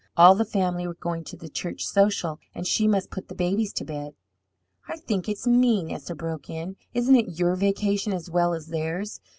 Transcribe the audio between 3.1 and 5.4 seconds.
put the babies to bed. "I think